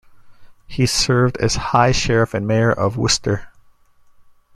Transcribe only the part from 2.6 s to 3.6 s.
of Worcester.